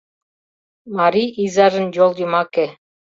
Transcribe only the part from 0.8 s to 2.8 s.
Мари изажын йол йымаке